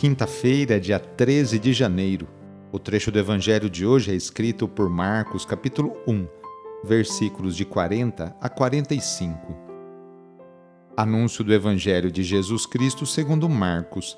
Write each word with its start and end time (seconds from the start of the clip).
Quinta-feira, 0.00 0.80
dia 0.80 0.98
13 0.98 1.58
de 1.58 1.74
janeiro. 1.74 2.26
O 2.72 2.78
trecho 2.78 3.12
do 3.12 3.18
evangelho 3.18 3.68
de 3.68 3.84
hoje 3.84 4.10
é 4.10 4.14
escrito 4.14 4.66
por 4.66 4.88
Marcos, 4.88 5.44
capítulo 5.44 5.94
1, 6.08 6.26
versículos 6.82 7.54
de 7.54 7.66
40 7.66 8.34
a 8.40 8.48
45. 8.48 9.54
Anúncio 10.96 11.44
do 11.44 11.52
evangelho 11.52 12.10
de 12.10 12.22
Jesus 12.22 12.64
Cristo 12.64 13.04
segundo 13.04 13.46
Marcos. 13.46 14.16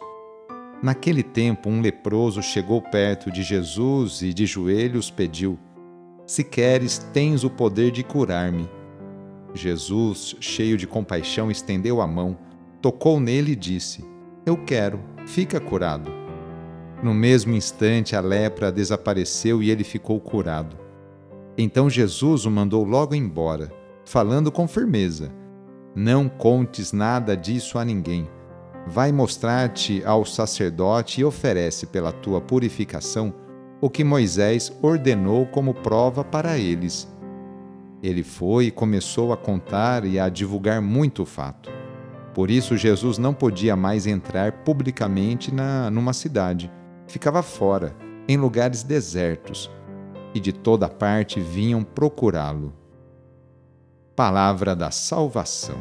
Naquele 0.80 1.25
tempo, 1.25 1.69
um 1.69 1.80
leproso 1.80 2.41
chegou 2.44 2.80
perto 2.80 3.28
de 3.28 3.42
Jesus 3.42 4.22
e 4.22 4.33
de 4.33 4.47
joelhos 4.47 5.10
pediu: 5.10 5.58
Se 6.25 6.44
queres, 6.44 6.98
tens 7.12 7.42
o 7.42 7.50
poder 7.50 7.91
de 7.91 8.05
curar-me. 8.05 8.70
Jesus, 9.53 10.36
cheio 10.38 10.77
de 10.77 10.86
compaixão, 10.86 11.50
estendeu 11.50 12.00
a 12.00 12.06
mão, 12.06 12.38
tocou 12.80 13.19
nele 13.19 13.50
e 13.50 13.56
disse: 13.56 14.05
Eu 14.47 14.56
quero 14.58 15.10
fica 15.27 15.61
curado. 15.61 16.11
No 17.03 17.12
mesmo 17.12 17.55
instante, 17.55 18.15
a 18.15 18.20
lepra 18.20 18.70
desapareceu 18.70 19.62
e 19.62 19.70
ele 19.70 19.83
ficou 19.83 20.20
curado. 20.20 20.77
Então 21.59 21.91
Jesus 21.91 22.47
o 22.47 22.51
mandou 22.51 22.84
logo 22.84 23.15
embora, 23.15 23.73
falando 24.05 24.53
com 24.53 24.69
firmeza: 24.69 25.33
Não 25.95 26.28
contes 26.28 26.93
nada 26.93 27.37
disso 27.37 27.78
a 27.78 27.84
ninguém. 27.84 28.28
Vai 28.87 29.12
mostrar-te 29.12 30.03
ao 30.05 30.25
sacerdote 30.25 31.20
e 31.20 31.25
oferece 31.25 31.87
pela 31.87 32.12
tua 32.12 32.41
purificação 32.41 33.34
o 33.81 33.91
que 33.91 34.05
Moisés 34.05 34.73
ordenou 34.81 35.47
como 35.47 35.75
prova 35.75 36.23
para 36.23 36.56
eles. 36.56 37.09
Ele 38.00 38.23
foi 38.23 38.67
e 38.67 38.70
começou 38.70 39.33
a 39.33 39.37
contar 39.37 40.05
e 40.05 40.20
a 40.20 40.28
divulgar 40.28 40.81
muito 40.81 41.23
o 41.23 41.27
fato. 41.27 41.72
Por 42.34 42.50
isso, 42.50 42.77
Jesus 42.77 43.19
não 43.19 43.34
podia 43.34 43.77
mais 43.77 44.06
entrar 44.06 44.52
publicamente 44.64 45.52
na, 45.55 45.91
numa 45.91 46.12
cidade. 46.12 46.72
Ficava 47.06 47.42
fora, 47.42 47.94
em 48.27 48.36
lugares 48.36 48.83
desertos, 48.83 49.70
e 50.34 50.41
de 50.41 50.53
toda 50.53 50.88
parte 50.88 51.41
vinham 51.41 51.84
procurá-lo. 51.84 52.72
Palavra 54.16 54.75
da 54.75 54.91
Salvação. 54.91 55.76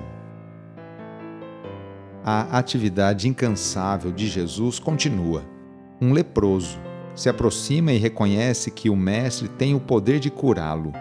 A 2.24 2.58
atividade 2.58 3.28
incansável 3.28 4.12
de 4.12 4.28
Jesus 4.28 4.78
continua. 4.78 5.44
Um 6.02 6.12
leproso 6.12 6.80
se 7.16 7.30
aproxima 7.30 7.92
e 7.94 7.98
reconhece 7.98 8.72
que 8.72 8.90
o 8.90 8.96
Mestre 8.96 9.48
tem 9.48 9.74
o 9.74 9.80
poder 9.80 10.20
de 10.20 10.30
curá-lo 10.30 10.92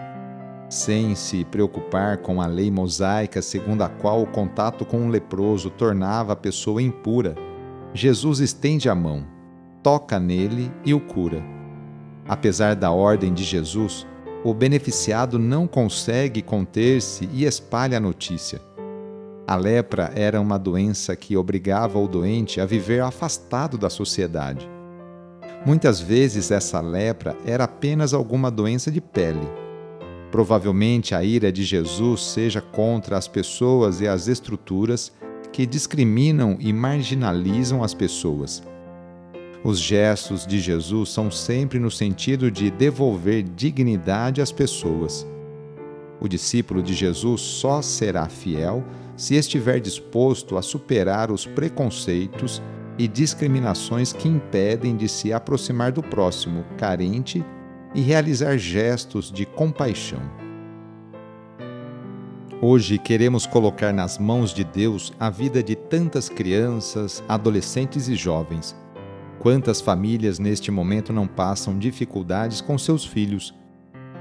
sem 0.71 1.15
se 1.15 1.43
preocupar 1.43 2.19
com 2.19 2.41
a 2.41 2.47
lei 2.47 2.71
mosaica 2.71 3.41
segundo 3.41 3.81
a 3.81 3.89
qual 3.89 4.23
o 4.23 4.25
contato 4.25 4.85
com 4.85 5.01
um 5.01 5.09
leproso 5.09 5.69
tornava 5.69 6.31
a 6.31 6.35
pessoa 6.35 6.81
impura, 6.81 7.35
Jesus 7.93 8.39
estende 8.39 8.87
a 8.87 8.95
mão, 8.95 9.27
toca 9.83 10.17
nele 10.17 10.71
e 10.85 10.93
o 10.93 10.99
cura. 11.01 11.43
Apesar 12.25 12.73
da 12.73 12.89
ordem 12.89 13.33
de 13.33 13.43
Jesus, 13.43 14.07
o 14.45 14.53
beneficiado 14.53 15.37
não 15.37 15.67
consegue 15.67 16.41
conter-se 16.41 17.29
e 17.33 17.43
espalha 17.43 17.97
a 17.97 18.01
notícia. 18.01 18.61
A 19.45 19.57
lepra 19.57 20.09
era 20.15 20.39
uma 20.39 20.57
doença 20.57 21.17
que 21.17 21.35
obrigava 21.35 21.99
o 21.99 22.07
doente 22.07 22.61
a 22.61 22.65
viver 22.65 23.01
afastado 23.01 23.77
da 23.77 23.89
sociedade. 23.89 24.69
Muitas 25.65 25.99
vezes 25.99 26.49
essa 26.49 26.79
lepra 26.79 27.35
era 27.45 27.65
apenas 27.65 28.13
alguma 28.13 28.49
doença 28.49 28.89
de 28.89 29.01
pele 29.01 29.45
Provavelmente 30.31 31.13
a 31.13 31.21
ira 31.23 31.51
de 31.51 31.63
Jesus 31.63 32.21
seja 32.21 32.61
contra 32.61 33.17
as 33.17 33.27
pessoas 33.27 33.99
e 33.99 34.07
as 34.07 34.29
estruturas 34.29 35.11
que 35.51 35.65
discriminam 35.65 36.55
e 36.57 36.71
marginalizam 36.71 37.83
as 37.83 37.93
pessoas. 37.93 38.63
Os 39.61 39.77
gestos 39.77 40.47
de 40.47 40.59
Jesus 40.59 41.09
são 41.09 41.29
sempre 41.29 41.77
no 41.77 41.91
sentido 41.91 42.49
de 42.49 42.71
devolver 42.71 43.43
dignidade 43.43 44.41
às 44.41 44.51
pessoas. 44.51 45.27
O 46.21 46.27
discípulo 46.27 46.81
de 46.81 46.93
Jesus 46.93 47.41
só 47.41 47.81
será 47.81 48.27
fiel 48.29 48.83
se 49.17 49.35
estiver 49.35 49.79
disposto 49.79 50.57
a 50.57 50.61
superar 50.61 51.29
os 51.29 51.45
preconceitos 51.45 52.61
e 52.97 53.07
discriminações 53.07 54.13
que 54.13 54.27
impedem 54.27 54.95
de 54.95 55.09
se 55.09 55.33
aproximar 55.33 55.91
do 55.91 56.01
próximo 56.01 56.63
carente 56.77 57.43
e 57.93 58.01
realizar 58.01 58.57
gestos 58.57 59.31
de 59.31 59.45
compaixão. 59.45 60.21
Hoje 62.61 62.99
queremos 62.99 63.47
colocar 63.47 63.91
nas 63.91 64.19
mãos 64.19 64.53
de 64.53 64.63
Deus 64.63 65.11
a 65.19 65.29
vida 65.29 65.63
de 65.63 65.75
tantas 65.75 66.29
crianças, 66.29 67.23
adolescentes 67.27 68.07
e 68.07 68.15
jovens. 68.15 68.75
Quantas 69.39 69.81
famílias 69.81 70.37
neste 70.37 70.69
momento 70.69 71.11
não 71.11 71.25
passam 71.25 71.79
dificuldades 71.79 72.61
com 72.61 72.77
seus 72.77 73.03
filhos? 73.03 73.51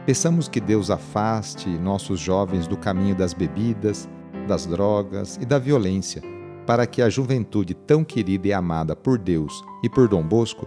Peçamos 0.07 0.49
que 0.49 0.59
Deus 0.59 0.91
afaste 0.91 1.69
nossos 1.69 2.19
jovens 2.19 2.67
do 2.67 2.79
caminho 2.79 3.15
das 3.15 3.35
bebidas, 3.35 4.09
das 4.49 4.65
drogas 4.65 5.39
e 5.41 5.45
da 5.45 5.59
violência, 5.59 6.23
para 6.67 6.87
que 6.87 7.03
a 7.03 7.11
juventude 7.11 7.75
tão 7.75 8.03
querida 8.03 8.49
e 8.49 8.53
amada 8.55 8.97
por 8.97 9.19
Deus 9.19 9.63
e 9.85 9.89
por 9.91 10.09
Dom 10.09 10.23
Bosco 10.23 10.67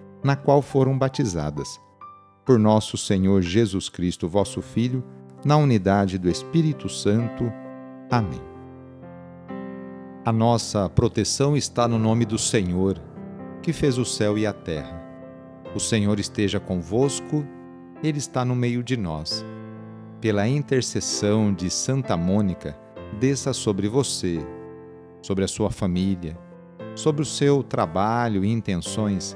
na 0.23 0.35
qual 0.35 0.61
foram 0.61 0.97
batizadas. 0.97 1.79
Por 2.45 2.59
nosso 2.59 2.97
Senhor 2.97 3.41
Jesus 3.41 3.89
Cristo, 3.89 4.27
vosso 4.27 4.61
Filho, 4.61 5.03
na 5.43 5.57
unidade 5.57 6.17
do 6.17 6.29
Espírito 6.29 6.89
Santo. 6.89 7.51
Amém. 8.09 8.41
A 10.23 10.31
nossa 10.31 10.87
proteção 10.89 11.57
está 11.57 11.87
no 11.87 11.97
nome 11.97 12.25
do 12.25 12.37
Senhor, 12.37 13.01
que 13.61 13.73
fez 13.73 13.97
o 13.97 14.05
céu 14.05 14.37
e 14.37 14.45
a 14.45 14.53
terra. 14.53 15.01
O 15.73 15.79
Senhor 15.79 16.19
esteja 16.19 16.59
convosco, 16.59 17.45
Ele 18.03 18.17
está 18.19 18.43
no 18.45 18.55
meio 18.55 18.83
de 18.83 18.97
nós. 18.97 19.43
pela 20.21 20.47
intercessão 20.47 21.51
de 21.51 21.67
Santa 21.71 22.15
Mônica, 22.15 22.77
desça 23.19 23.51
sobre 23.53 23.87
você, 23.89 24.39
sobre 25.19 25.43
a 25.43 25.47
sua 25.47 25.71
família, 25.71 26.37
sobre 26.95 27.23
o 27.23 27.25
seu 27.25 27.63
trabalho 27.63 28.45
e 28.45 28.51
intenções, 28.51 29.35